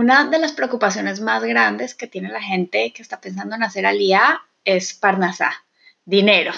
Una 0.00 0.24
de 0.24 0.38
las 0.38 0.52
preocupaciones 0.52 1.20
más 1.20 1.44
grandes 1.44 1.94
que 1.94 2.06
tiene 2.06 2.30
la 2.30 2.40
gente 2.40 2.90
que 2.94 3.02
está 3.02 3.20
pensando 3.20 3.54
en 3.54 3.62
hacer 3.62 3.84
alía 3.84 4.40
es 4.64 4.94
Parnasá, 4.94 5.52
dinero. 6.06 6.52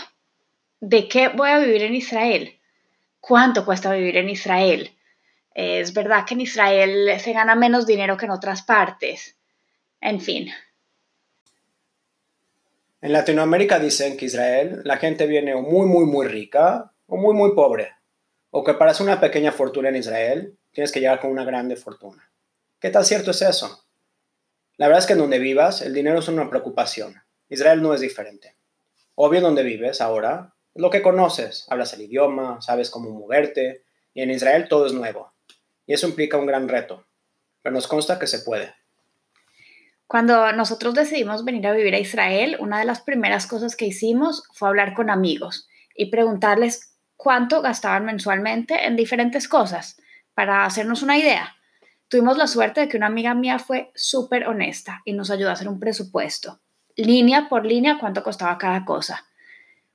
¿De 0.79 1.09
qué 1.09 1.27
voy 1.27 1.51
a 1.51 1.59
vivir 1.59 1.83
en 1.83 1.97
Israel? 1.97 2.57
¿Cuánto 3.19 3.65
cuesta 3.65 3.93
vivir 3.93 4.17
en 4.17 4.29
Israel? 4.29 4.93
Es 5.57 5.93
verdad 5.93 6.25
que 6.25 6.35
en 6.35 6.43
Israel 6.43 7.19
se 7.19 7.33
gana 7.33 7.57
menos 7.57 7.85
dinero 7.85 8.17
que 8.17 8.27
en 8.27 8.31
otras 8.31 8.63
partes. 8.63 9.35
En 10.01 10.21
fin. 10.21 10.49
En 13.01 13.13
Latinoamérica 13.13 13.81
dicen 13.81 14.17
que 14.17 14.27
Israel 14.27 14.83
la 14.85 14.99
gente 14.99 15.27
viene 15.27 15.57
muy, 15.57 15.87
muy, 15.87 16.05
muy 16.07 16.29
rica 16.29 16.93
o 17.09 17.17
muy, 17.17 17.35
muy 17.35 17.57
pobre. 17.57 17.91
O 18.53 18.63
que 18.63 18.75
para 18.75 18.93
hacer 18.93 19.05
una 19.05 19.19
pequeña 19.19 19.51
fortuna 19.51 19.89
en 19.89 19.97
Israel 19.97 20.57
tienes 20.71 20.93
que 20.93 21.01
llegar 21.01 21.19
con 21.19 21.33
una 21.33 21.43
grande 21.43 21.75
fortuna. 21.75 22.29
¿Qué 22.83 22.91
tan 22.91 23.05
cierto 23.05 23.31
es 23.31 23.41
eso? 23.43 23.87
La 24.77 24.89
verdad 24.89 24.99
es 24.99 25.07
que 25.07 25.13
en 25.13 25.21
donde 25.21 25.39
vivas, 25.39 25.83
el 25.83 25.95
dinero 25.95 26.19
es 26.19 26.27
una 26.27 26.51
preocupación. 26.51 27.15
Israel 27.49 27.81
no 27.81 27.95
es 27.95 28.01
diferente. 28.01 28.57
Obvio 29.15 29.41
donde 29.41 29.63
vives 29.63 30.01
ahora, 30.01 30.57
lo 30.75 30.91
que 30.91 31.01
conoces, 31.01 31.65
hablas 31.71 31.93
el 31.93 32.01
idioma, 32.01 32.61
sabes 32.61 32.91
cómo 32.91 33.11
moverte, 33.11 33.85
y 34.13 34.23
en 34.23 34.33
Israel 34.33 34.67
todo 34.69 34.87
es 34.87 34.93
nuevo. 34.93 35.33
Y 35.87 35.93
eso 35.93 36.09
implica 36.09 36.39
un 36.39 36.47
gran 36.47 36.69
reto, 36.69 37.07
pero 37.63 37.73
nos 37.73 37.87
consta 37.87 38.19
que 38.19 38.27
se 38.27 38.41
puede. 38.41 38.75
Cuando 40.09 40.51
nosotros 40.51 40.93
decidimos 40.95 41.45
venir 41.45 41.69
a 41.69 41.73
vivir 41.73 41.95
a 41.95 42.01
Israel, 42.01 42.57
una 42.59 42.81
de 42.81 42.85
las 42.85 43.01
primeras 43.01 43.47
cosas 43.47 43.77
que 43.77 43.87
hicimos 43.87 44.43
fue 44.55 44.69
hablar 44.69 44.95
con 44.95 45.09
amigos 45.09 45.69
y 45.95 46.11
preguntarles 46.11 46.97
cuánto 47.17 47.63
gastaban 47.63 48.05
mensualmente 48.05 48.87
en 48.87 48.97
diferentes 48.97 49.47
cosas, 49.47 50.03
para 50.35 50.65
hacernos 50.65 51.05
una 51.05 51.17
idea. 51.17 51.55
Tuvimos 52.13 52.37
la 52.37 52.47
suerte 52.47 52.83
de 52.83 52.89
que 52.89 52.99
una 52.99 53.07
amiga 53.07 53.33
mía 53.33 53.59
fue 53.59 53.91
súper 53.95 54.47
honesta 54.47 55.01
y 55.07 55.15
nos 55.15 55.31
ayudó 55.31 55.49
a 55.49 55.55
hacer 55.55 55.67
un 55.67 55.81
presupuesto, 55.81 56.61
línea 56.95 57.49
por 57.49 57.65
línea, 57.65 57.97
cuánto 57.99 58.23
costaba 58.23 58.59
cada 58.59 58.85
cosa. 58.85 59.25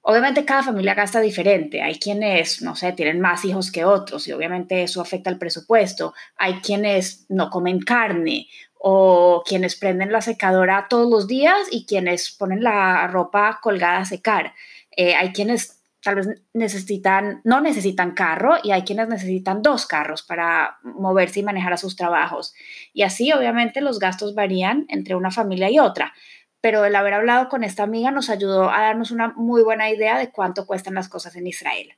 Obviamente 0.01 0.43
cada 0.43 0.63
familia 0.63 0.95
gasta 0.95 1.21
diferente. 1.21 1.83
Hay 1.83 1.99
quienes, 1.99 2.63
no 2.63 2.75
sé, 2.75 2.91
tienen 2.93 3.21
más 3.21 3.45
hijos 3.45 3.71
que 3.71 3.85
otros 3.85 4.27
y 4.27 4.31
obviamente 4.31 4.81
eso 4.81 4.99
afecta 4.99 5.29
el 5.29 5.37
presupuesto. 5.37 6.15
Hay 6.37 6.55
quienes 6.61 7.27
no 7.29 7.51
comen 7.51 7.81
carne 7.81 8.47
o 8.73 9.43
quienes 9.45 9.75
prenden 9.75 10.11
la 10.11 10.21
secadora 10.21 10.87
todos 10.89 11.07
los 11.07 11.27
días 11.27 11.67
y 11.69 11.85
quienes 11.85 12.31
ponen 12.31 12.63
la 12.63 13.05
ropa 13.09 13.59
colgada 13.61 13.99
a 13.99 14.05
secar. 14.05 14.55
Eh, 14.89 15.13
hay 15.13 15.33
quienes 15.33 15.83
tal 16.07 16.15
vez 16.15 16.27
necesitan, 16.53 17.41
no 17.43 17.59
necesitan 17.59 18.13
carro 18.13 18.55
y 18.63 18.71
hay 18.71 18.83
quienes 18.83 19.09
necesitan 19.09 19.61
dos 19.61 19.85
carros 19.85 20.23
para 20.23 20.77
moverse 20.81 21.41
y 21.41 21.43
manejar 21.43 21.73
a 21.73 21.77
sus 21.77 21.97
trabajos. 21.97 22.53
Y 22.93 23.01
así 23.01 23.33
obviamente 23.33 23.81
los 23.81 23.99
gastos 23.99 24.33
varían 24.33 24.85
entre 24.87 25.15
una 25.15 25.31
familia 25.31 25.69
y 25.69 25.79
otra, 25.79 26.13
pero 26.61 26.85
el 26.85 26.95
haber 26.95 27.13
hablado 27.13 27.49
con 27.49 27.65
esta 27.65 27.83
amiga 27.83 28.09
nos 28.11 28.29
ayudó 28.29 28.69
a 28.69 28.83
darnos 28.83 29.11
una 29.11 29.33
muy 29.35 29.63
buena 29.63 29.89
idea 29.89 30.17
de 30.17 30.31
cuánto 30.31 30.65
cuestan 30.65 30.93
las 30.93 31.09
cosas 31.09 31.35
en 31.35 31.45
Israel. 31.45 31.91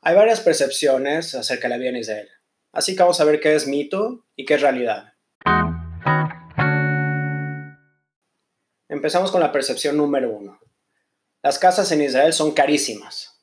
Hay 0.00 0.14
varias 0.14 0.40
percepciones 0.40 1.34
acerca 1.34 1.68
de 1.68 1.74
la 1.74 1.76
vida 1.76 1.90
en 1.90 1.96
Israel, 1.96 2.30
así 2.72 2.96
que 2.96 3.02
vamos 3.02 3.20
a 3.20 3.24
ver 3.24 3.38
qué 3.40 3.54
es 3.54 3.66
mito 3.66 4.24
y 4.34 4.46
qué 4.46 4.54
es 4.54 4.62
realidad. 4.62 5.12
Empezamos 8.88 9.30
con 9.30 9.42
la 9.42 9.52
percepción 9.52 9.98
número 9.98 10.30
uno. 10.30 10.58
Las 11.42 11.58
casas 11.58 11.92
en 11.92 12.00
Israel 12.00 12.32
son 12.32 12.52
carísimas. 12.52 13.35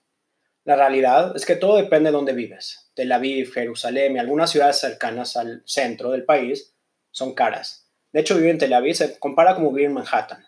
La 0.65 0.75
realidad 0.75 1.35
es 1.35 1.45
que 1.45 1.55
todo 1.55 1.75
depende 1.75 2.09
de 2.09 2.15
dónde 2.15 2.33
vives. 2.33 2.89
Tel 2.93 3.11
Aviv, 3.11 3.51
Jerusalén 3.51 4.15
y 4.15 4.19
algunas 4.19 4.49
ciudades 4.49 4.79
cercanas 4.79 5.35
al 5.35 5.61
centro 5.65 6.11
del 6.11 6.23
país 6.23 6.73
son 7.11 7.33
caras. 7.33 7.89
De 8.11 8.21
hecho, 8.21 8.35
vivir 8.35 8.51
en 8.51 8.57
Tel 8.59 8.73
Aviv 8.73 8.95
se 8.95 9.19
compara 9.19 9.55
como 9.55 9.71
vivir 9.71 9.87
en 9.87 9.93
Manhattan. 9.93 10.45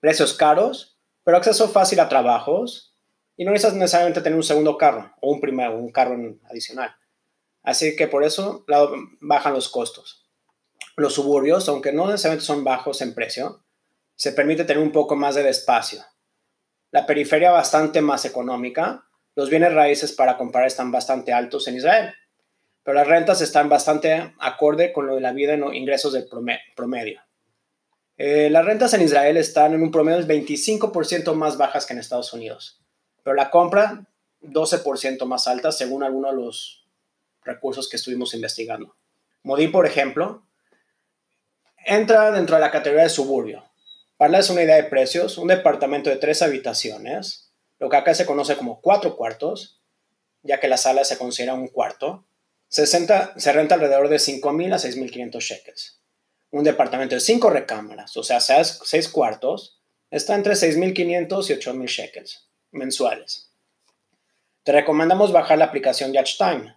Precios 0.00 0.34
caros, 0.34 0.98
pero 1.22 1.36
acceso 1.36 1.68
fácil 1.68 2.00
a 2.00 2.08
trabajos 2.08 2.94
y 3.36 3.44
no 3.44 3.52
necesitas 3.52 3.76
necesariamente 3.76 4.20
tener 4.20 4.36
un 4.36 4.42
segundo 4.42 4.76
carro 4.76 5.14
o 5.20 5.32
un 5.32 5.40
primero, 5.40 5.76
un 5.76 5.92
carro 5.92 6.16
adicional. 6.50 6.96
Así 7.62 7.94
que 7.96 8.08
por 8.08 8.24
eso 8.24 8.64
bajan 9.20 9.52
los 9.52 9.68
costos. 9.68 10.28
Los 10.96 11.14
suburbios, 11.14 11.68
aunque 11.68 11.92
no 11.92 12.06
necesariamente 12.06 12.46
son 12.46 12.64
bajos 12.64 13.00
en 13.02 13.14
precio, 13.14 13.64
se 14.14 14.32
permite 14.32 14.64
tener 14.64 14.82
un 14.82 14.92
poco 14.92 15.14
más 15.14 15.34
de 15.34 15.48
espacio 15.48 16.02
la 16.96 17.04
periferia 17.04 17.50
bastante 17.50 18.00
más 18.00 18.24
económica, 18.24 19.05
los 19.36 19.50
bienes 19.50 19.72
raíces 19.74 20.12
para 20.12 20.36
comprar 20.36 20.66
están 20.66 20.90
bastante 20.90 21.32
altos 21.32 21.68
en 21.68 21.76
Israel, 21.76 22.14
pero 22.82 22.96
las 22.96 23.06
rentas 23.06 23.42
están 23.42 23.68
bastante 23.68 24.34
acorde 24.38 24.92
con 24.92 25.06
lo 25.06 25.14
de 25.14 25.20
la 25.20 25.32
vida 25.32 25.52
en 25.52 25.62
ingresos 25.74 26.14
del 26.14 26.26
promedio. 26.74 27.20
Eh, 28.16 28.48
las 28.48 28.64
rentas 28.64 28.94
en 28.94 29.02
Israel 29.02 29.36
están 29.36 29.74
en 29.74 29.82
un 29.82 29.90
promedio 29.90 30.24
del 30.24 30.26
25% 30.26 31.34
más 31.34 31.58
bajas 31.58 31.84
que 31.84 31.92
en 31.92 31.98
Estados 31.98 32.32
Unidos, 32.32 32.80
pero 33.22 33.36
la 33.36 33.50
compra 33.50 34.06
12% 34.40 35.26
más 35.26 35.46
alta 35.46 35.70
según 35.70 36.02
algunos 36.02 36.34
de 36.34 36.42
los 36.42 36.86
recursos 37.44 37.90
que 37.90 37.96
estuvimos 37.96 38.32
investigando. 38.32 38.96
Modín, 39.42 39.70
por 39.70 39.86
ejemplo, 39.86 40.46
entra 41.84 42.32
dentro 42.32 42.56
de 42.56 42.62
la 42.62 42.70
categoría 42.70 43.04
de 43.04 43.10
suburbio, 43.10 43.64
para 44.16 44.32
darles 44.32 44.48
una 44.48 44.62
idea 44.62 44.76
de 44.76 44.84
precios, 44.84 45.36
un 45.36 45.48
departamento 45.48 46.08
de 46.08 46.16
tres 46.16 46.40
habitaciones, 46.40 47.45
lo 47.78 47.88
que 47.88 47.96
acá 47.96 48.14
se 48.14 48.26
conoce 48.26 48.56
como 48.56 48.80
cuatro 48.80 49.16
cuartos, 49.16 49.80
ya 50.42 50.60
que 50.60 50.68
la 50.68 50.76
sala 50.76 51.04
se 51.04 51.18
considera 51.18 51.54
un 51.54 51.68
cuarto, 51.68 52.24
se, 52.68 52.84
renta 53.52 53.74
alrededor 53.74 54.08
de 54.08 54.16
5.000 54.16 54.74
a 54.74 54.78
6.500 54.78 55.38
shekels. 55.40 56.00
Un 56.50 56.64
departamento 56.64 57.14
de 57.14 57.20
cinco 57.20 57.50
recámaras, 57.50 58.16
o 58.16 58.22
sea, 58.22 58.40
seis 58.40 59.08
cuartos, 59.08 59.78
está 60.10 60.34
entre 60.34 60.54
6.500 60.54 61.50
y 61.50 61.54
8.000 61.54 61.86
shekels 61.86 62.48
mensuales. 62.70 63.50
Te 64.62 64.72
recomendamos 64.72 65.32
bajar 65.32 65.58
la 65.58 65.66
aplicación 65.66 66.12
Time, 66.12 66.74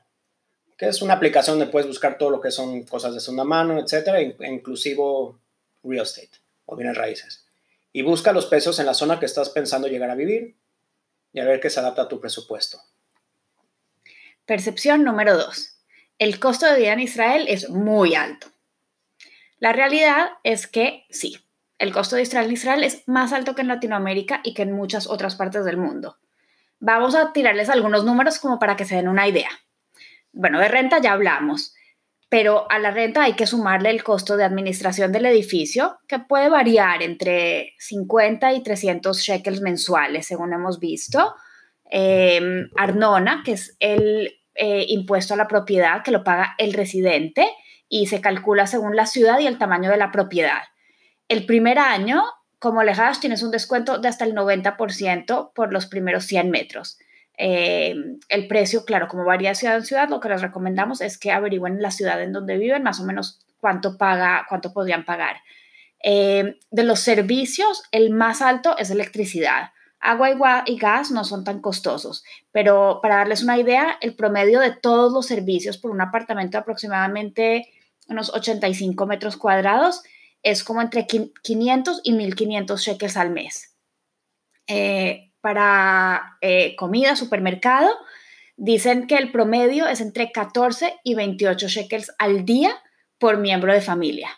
que 0.77 0.87
es 0.87 1.01
una 1.01 1.16
aplicación 1.16 1.57
donde 1.57 1.71
puedes 1.71 1.87
buscar 1.87 2.17
todo 2.17 2.29
lo 2.29 2.41
que 2.41 2.51
son 2.51 2.83
cosas 2.83 3.13
de 3.13 3.19
segunda 3.19 3.43
mano, 3.43 3.79
etcétera, 3.79 4.21
inclusivo 4.21 5.39
real 5.83 6.03
estate 6.03 6.37
o 6.66 6.75
bienes 6.75 6.97
raíces. 6.97 7.45
Y 7.91 8.01
busca 8.01 8.31
los 8.31 8.45
precios 8.45 8.79
en 8.79 8.85
la 8.85 8.93
zona 8.93 9.19
que 9.19 9.25
estás 9.25 9.49
pensando 9.49 9.87
llegar 9.87 10.09
a 10.09 10.16
vivir 10.16 10.59
y 11.34 11.40
a 11.40 11.45
ver 11.45 11.59
qué 11.59 11.69
se 11.69 11.79
adapta 11.79 12.03
a 12.03 12.07
tu 12.07 12.19
presupuesto. 12.19 12.81
Percepción 14.45 15.03
número 15.03 15.38
2. 15.38 15.78
El 16.17 16.40
costo 16.40 16.66
de 16.66 16.78
vida 16.78 16.94
en 16.94 17.00
Israel 17.00 17.45
es 17.47 17.69
muy 17.69 18.16
alto. 18.16 18.47
La 19.59 19.73
realidad 19.73 20.31
es 20.44 20.67
que 20.67 21.06
sí, 21.09 21.38
el 21.78 21.94
costo 21.94 22.16
de 22.16 22.23
Israel 22.23 22.47
en 22.47 22.53
Israel 22.53 22.84
es 22.84 23.07
más 23.07 23.31
alto 23.31 23.56
que 23.56 23.62
en 23.62 23.67
Latinoamérica 23.67 24.41
y 24.44 24.53
que 24.53 24.63
en 24.63 24.72
muchas 24.72 25.07
otras 25.07 25.35
partes 25.35 25.66
del 25.66 25.78
mundo. 25.78 26.17
Vamos 26.79 27.16
a 27.16 27.34
tirarles 27.34 27.69
algunos 27.69 28.06
números 28.06 28.40
como 28.40 28.59
para 28.59 28.76
que 28.76 28.85
se 28.85 28.96
den 28.96 29.08
una 29.08 29.28
idea. 29.28 29.49
Bueno, 30.31 30.59
de 30.59 30.67
renta 30.67 30.99
ya 30.99 31.14
hablamos 31.14 31.73
pero 32.29 32.70
a 32.72 32.78
la 32.78 32.91
renta 32.91 33.23
hay 33.23 33.34
que 33.34 33.47
sumarle 33.47 33.90
el 33.90 34.03
costo 34.03 34.37
de 34.37 34.43
administración 34.43 35.11
del 35.11 35.26
edificio, 35.26 35.97
que 36.08 36.20
puede 36.20 36.47
variar 36.47 37.02
entre 37.02 37.73
50 37.79 38.53
y 38.53 38.61
300 38.61 39.20
shekels 39.20 39.61
mensuales, 39.61 40.28
según 40.28 40.53
hemos 40.53 40.79
visto. 40.79 41.34
Em, 41.90 42.70
Arnona, 42.78 43.41
que 43.43 43.53
es 43.53 43.76
el 43.79 44.31
eh, 44.53 44.85
impuesto 44.90 45.34
a 45.34 45.37
la 45.37 45.47
propiedad 45.47 46.03
que 46.03 46.11
lo 46.11 46.23
paga 46.23 46.53
el 46.59 46.73
residente 46.73 47.49
y 47.87 48.05
se 48.05 48.22
calcula 48.22 48.67
según 48.67 48.96
la 48.96 49.08
ciudad 49.08 49.40
y 49.40 49.47
el 49.47 49.58
tamaño 49.58 49.90
de 49.90 49.97
la 49.97 50.11
propiedad. 50.11 50.61
El 51.29 51.47
primer 51.47 51.79
año, 51.79 52.23
como 52.59 52.84
Lejash, 52.84 53.20
tienes 53.20 53.41
un 53.41 53.49
descuento 53.49 53.97
de 53.97 54.08
hasta 54.08 54.26
el 54.26 54.35
90% 54.35 55.52
por 55.55 55.73
los 55.73 55.87
primeros 55.87 56.26
100 56.26 56.52
metros. 56.52 56.99
Eh, 57.41 57.96
el 58.28 58.47
precio, 58.47 58.84
claro, 58.84 59.08
como 59.08 59.24
varía 59.24 59.56
ciudad 59.56 59.78
en 59.78 59.86
ciudad, 59.86 60.09
lo 60.09 60.20
que 60.20 60.28
les 60.28 60.41
recomendamos 60.41 61.00
es 61.00 61.18
que 61.18 61.32
averigüen 61.32 61.82
la 61.82 61.90
ciudad 61.90 62.22
en 62.22 62.34
donde 62.34 62.58
viven, 62.58 62.84
más 62.84 63.00
o 63.00 63.06
menos 63.06 63.40
cuánto 63.62 63.97
paga, 63.97 64.46
cuánto 64.50 64.74
podrían 64.74 65.06
pagar. 65.06 65.38
Eh, 66.03 66.59
de 66.70 66.84
los 66.84 67.00
servicios, 67.00 67.84
el 67.94 68.09
más 68.09 68.41
alto 68.41 68.78
es 68.78 68.91
electricidad. 68.91 69.72
Agua 70.02 70.64
y 70.66 70.78
gas 70.78 71.12
no 71.12 71.24
son 71.24 71.46
tan 71.46 71.62
costosos, 71.62 72.26
pero 72.52 73.00
para 73.02 73.18
darles 73.18 73.41
una 73.41 73.58
idea, 73.58 73.97
el 74.02 74.16
promedio 74.16 74.59
de 74.59 74.72
todos 74.72 75.14
los 75.14 75.26
servicios 75.26 75.78
por 75.78 75.91
un 75.91 76.02
apartamento 76.02 76.58
de 76.58 76.62
aproximadamente 76.62 77.70
unos 78.09 78.34
85 78.34 79.06
metros 79.06 79.38
cuadrados 79.38 80.03
es 80.44 80.64
como 80.64 80.82
entre 80.82 81.08
500 81.08 82.02
y 82.03 82.14
1500 82.14 82.82
shekels 82.82 83.18
al 83.18 83.30
mes. 83.30 83.76
Eh, 84.68 85.28
para 85.41 86.38
eh, 86.41 86.76
comida, 86.76 87.16
supermercado, 87.16 87.90
dicen 88.58 89.08
que 89.08 89.18
el 89.18 89.32
promedio 89.32 89.88
es 89.88 90.02
entre 90.02 90.32
14 90.32 90.96
y 91.03 91.16
28 91.16 91.68
shekels 91.68 92.12
al 92.18 92.46
día 92.46 92.72
por 93.18 93.38
miembro 93.38 93.74
de 93.74 93.82
familia. 93.82 94.30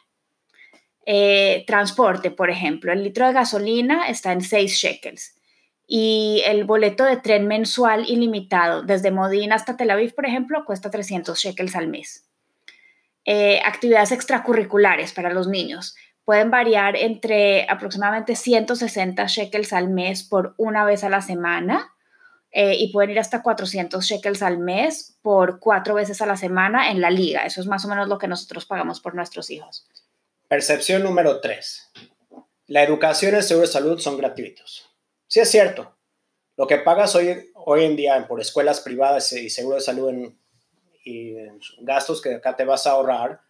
Eh, 1.06 1.64
transporte, 1.66 2.30
por 2.30 2.50
ejemplo, 2.50 2.94
el 2.94 3.04
litro 3.04 3.26
de 3.26 3.34
gasolina 3.34 4.08
está 4.08 4.32
en 4.32 4.42
6 4.42 4.72
shekels 4.72 5.36
y 5.88 6.42
el 6.46 6.64
boleto 6.64 7.04
de 7.04 7.18
tren 7.18 7.48
mensual 7.48 8.10
ilimitado 8.10 8.84
desde 8.84 9.12
Modina 9.12 9.56
hasta 9.56 9.76
Tel 9.76 9.92
Aviv, 9.92 10.14
por 10.14 10.26
ejemplo, 10.26 10.64
cuesta 10.64 10.90
300 10.90 11.38
shekels 11.38 11.76
al 11.76 11.88
mes. 11.88 12.24
Eh, 13.26 13.60
actividades 13.66 14.12
extracurriculares 14.12 15.14
para 15.14 15.32
los 15.32 15.48
niños 15.48 15.96
pueden 16.26 16.52
variar 16.52 16.96
entre 16.96 17.66
aproximadamente 17.70 18.36
160 18.36 19.26
shekels 19.28 19.74
al 19.74 19.90
mes 19.90 20.24
por 20.24 20.56
una 20.58 20.86
vez 20.86 21.04
a 21.04 21.10
la 21.10 21.22
semana 21.22 21.94
eh, 22.52 22.76
y 22.76 22.92
pueden 22.92 23.12
ir 23.12 23.20
hasta 23.20 23.42
400 23.42 24.04
shekels 24.04 24.42
al 24.42 24.58
mes 24.58 25.18
por 25.22 25.60
cuatro 25.60 25.96
veces 25.96 26.22
a 26.22 26.26
la 26.26 26.38
semana 26.38 26.92
en 26.92 27.00
la 27.00 27.10
liga. 27.10 27.46
Eso 27.46 27.62
es 27.62 27.68
más 27.68 27.86
o 27.86 27.88
menos 27.88 28.08
lo 28.08 28.18
que 28.18 28.28
nosotros 28.28 28.66
pagamos 28.66 29.00
por 29.00 29.16
nuestros 29.16 29.50
hijos. 29.50 29.88
Percepción 30.48 31.04
número 31.04 31.40
3. 31.40 31.92
La 32.68 32.84
educación 32.84 33.34
y 33.34 33.38
el 33.38 33.44
seguro 33.44 33.68
de 33.68 33.74
salud 33.74 34.00
son 34.00 34.18
gratuitos. 34.18 34.90
Sí 35.28 35.40
es 35.40 35.50
cierto. 35.50 35.96
Lo 36.58 36.68
que 36.68 36.78
pagas 36.78 37.16
hoy, 37.16 37.52
hoy 37.56 37.86
en 37.86 37.96
día 37.96 38.28
por 38.28 38.42
escuelas 38.42 38.82
privadas 38.82 39.32
y 39.32 39.50
seguro 39.50 39.78
de 39.78 39.82
salud 39.82 40.14
y 41.06 41.36
gastos 41.80 42.22
que 42.22 42.36
acá 42.36 42.56
te 42.56 42.66
vas 42.66 42.86
a 42.86 42.92
ahorrar, 42.92 43.42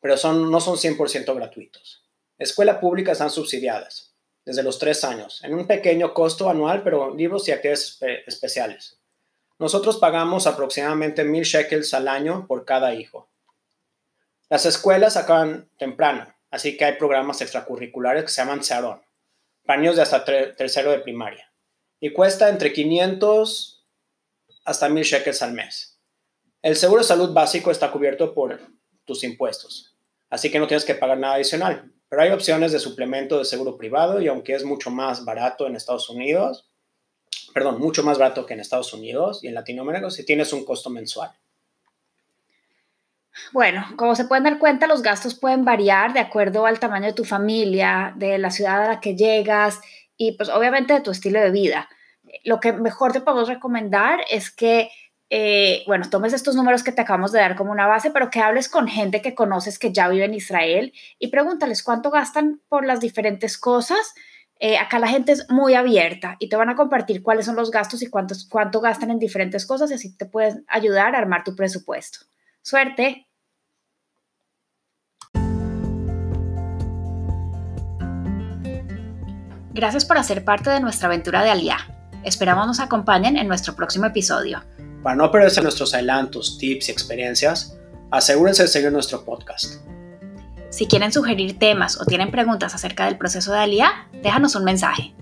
pero 0.00 0.16
son, 0.16 0.50
no 0.50 0.60
son 0.60 0.76
100% 0.76 1.34
gratuitos. 1.34 2.03
Escuelas 2.38 2.78
públicas 2.78 3.12
están 3.12 3.30
subsidiadas 3.30 4.14
desde 4.44 4.62
los 4.62 4.78
tres 4.78 5.04
años, 5.04 5.42
en 5.42 5.54
un 5.54 5.66
pequeño 5.66 6.12
costo 6.12 6.50
anual, 6.50 6.82
pero 6.82 7.14
libros 7.14 7.48
y 7.48 7.52
actividades 7.52 7.98
especiales. 8.26 8.98
Nosotros 9.58 9.98
pagamos 9.98 10.46
aproximadamente 10.46 11.24
mil 11.24 11.44
shekels 11.44 11.94
al 11.94 12.08
año 12.08 12.46
por 12.46 12.64
cada 12.64 12.94
hijo. 12.94 13.28
Las 14.50 14.66
escuelas 14.66 15.16
acaban 15.16 15.70
temprano, 15.78 16.34
así 16.50 16.76
que 16.76 16.84
hay 16.84 16.94
programas 16.94 17.40
extracurriculares 17.40 18.24
que 18.24 18.30
se 18.30 18.42
llaman 18.42 18.62
Sarón 18.62 19.00
para 19.64 19.80
niños 19.80 19.96
de 19.96 20.02
hasta 20.02 20.24
tercero 20.24 20.90
de 20.90 20.98
primaria. 20.98 21.50
Y 22.00 22.12
cuesta 22.12 22.50
entre 22.50 22.72
500 22.72 23.86
hasta 24.64 24.88
1000 24.88 25.04
shekels 25.04 25.42
al 25.42 25.52
mes. 25.52 25.98
El 26.60 26.76
seguro 26.76 27.00
de 27.00 27.08
salud 27.08 27.32
básico 27.32 27.70
está 27.70 27.90
cubierto 27.90 28.34
por 28.34 28.60
tus 29.04 29.24
impuestos, 29.24 29.96
así 30.28 30.50
que 30.50 30.58
no 30.58 30.66
tienes 30.66 30.84
que 30.84 30.94
pagar 30.94 31.18
nada 31.18 31.34
adicional. 31.34 31.93
Pero 32.08 32.22
hay 32.22 32.30
opciones 32.30 32.72
de 32.72 32.78
suplemento 32.78 33.38
de 33.38 33.44
seguro 33.44 33.76
privado 33.76 34.20
y 34.20 34.28
aunque 34.28 34.54
es 34.54 34.64
mucho 34.64 34.90
más 34.90 35.24
barato 35.24 35.66
en 35.66 35.76
Estados 35.76 36.08
Unidos, 36.10 36.68
perdón, 37.52 37.80
mucho 37.80 38.02
más 38.02 38.18
barato 38.18 38.46
que 38.46 38.54
en 38.54 38.60
Estados 38.60 38.92
Unidos 38.92 39.42
y 39.42 39.48
en 39.48 39.54
Latinoamérica, 39.54 40.10
si 40.10 40.24
tienes 40.24 40.52
un 40.52 40.64
costo 40.64 40.90
mensual. 40.90 41.30
Bueno, 43.52 43.84
como 43.96 44.14
se 44.14 44.26
pueden 44.26 44.44
dar 44.44 44.58
cuenta, 44.58 44.86
los 44.86 45.02
gastos 45.02 45.34
pueden 45.34 45.64
variar 45.64 46.12
de 46.12 46.20
acuerdo 46.20 46.66
al 46.66 46.78
tamaño 46.78 47.06
de 47.06 47.12
tu 47.14 47.24
familia, 47.24 48.12
de 48.16 48.38
la 48.38 48.50
ciudad 48.50 48.84
a 48.84 48.88
la 48.88 49.00
que 49.00 49.16
llegas 49.16 49.80
y 50.16 50.32
pues 50.32 50.48
obviamente 50.48 50.94
de 50.94 51.00
tu 51.00 51.10
estilo 51.10 51.40
de 51.40 51.50
vida. 51.50 51.88
Lo 52.44 52.60
que 52.60 52.72
mejor 52.72 53.12
te 53.12 53.20
podemos 53.20 53.48
recomendar 53.48 54.20
es 54.30 54.50
que, 54.50 54.90
eh, 55.30 55.82
bueno, 55.86 56.08
tomes 56.10 56.32
estos 56.32 56.54
números 56.54 56.82
que 56.82 56.92
te 56.92 57.02
acabamos 57.02 57.32
de 57.32 57.40
dar 57.40 57.56
como 57.56 57.72
una 57.72 57.86
base, 57.86 58.10
pero 58.10 58.30
que 58.30 58.40
hables 58.40 58.68
con 58.68 58.86
gente 58.88 59.22
que 59.22 59.34
conoces 59.34 59.78
que 59.78 59.92
ya 59.92 60.08
vive 60.08 60.24
en 60.24 60.34
Israel 60.34 60.92
y 61.18 61.28
pregúntales 61.28 61.82
cuánto 61.82 62.10
gastan 62.10 62.60
por 62.68 62.84
las 62.84 63.00
diferentes 63.00 63.58
cosas. 63.58 64.14
Eh, 64.60 64.78
acá 64.78 64.98
la 64.98 65.08
gente 65.08 65.32
es 65.32 65.50
muy 65.50 65.74
abierta 65.74 66.36
y 66.38 66.48
te 66.48 66.56
van 66.56 66.68
a 66.68 66.76
compartir 66.76 67.22
cuáles 67.22 67.46
son 67.46 67.56
los 67.56 67.70
gastos 67.70 68.02
y 68.02 68.08
cuántos, 68.08 68.46
cuánto 68.48 68.80
gastan 68.80 69.10
en 69.10 69.18
diferentes 69.18 69.66
cosas 69.66 69.90
y 69.90 69.94
así 69.94 70.16
te 70.16 70.26
pueden 70.26 70.64
ayudar 70.68 71.14
a 71.14 71.18
armar 71.18 71.42
tu 71.42 71.56
presupuesto. 71.56 72.20
Suerte. 72.62 73.26
Gracias 79.72 80.04
por 80.04 80.18
hacer 80.18 80.44
parte 80.44 80.70
de 80.70 80.78
nuestra 80.78 81.08
aventura 81.08 81.42
de 81.42 81.50
Aliá. 81.50 81.78
Esperamos 82.22 82.66
nos 82.68 82.78
acompañen 82.78 83.36
en 83.36 83.48
nuestro 83.48 83.74
próximo 83.74 84.06
episodio. 84.06 84.62
Para 85.04 85.16
no 85.16 85.30
perderse 85.30 85.60
nuestros 85.60 85.92
adelantos, 85.92 86.56
tips 86.56 86.88
y 86.88 86.92
experiencias, 86.92 87.76
asegúrense 88.10 88.62
de 88.62 88.68
seguir 88.68 88.90
nuestro 88.90 89.22
podcast. 89.22 89.74
Si 90.70 90.86
quieren 90.86 91.12
sugerir 91.12 91.58
temas 91.58 92.00
o 92.00 92.06
tienen 92.06 92.30
preguntas 92.30 92.74
acerca 92.74 93.04
del 93.04 93.18
proceso 93.18 93.52
de 93.52 93.58
Aliá, 93.58 94.08
déjanos 94.22 94.54
un 94.56 94.64
mensaje. 94.64 95.14